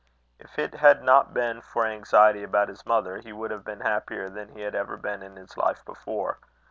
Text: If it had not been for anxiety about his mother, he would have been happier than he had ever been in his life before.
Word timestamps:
If 0.39 0.57
it 0.57 0.73
had 0.73 1.03
not 1.03 1.31
been 1.31 1.61
for 1.61 1.85
anxiety 1.85 2.41
about 2.41 2.69
his 2.69 2.87
mother, 2.87 3.19
he 3.19 3.31
would 3.31 3.51
have 3.51 3.63
been 3.63 3.81
happier 3.81 4.31
than 4.31 4.49
he 4.49 4.61
had 4.61 4.73
ever 4.73 4.97
been 4.97 5.21
in 5.21 5.35
his 5.35 5.55
life 5.57 5.85
before. 5.85 6.39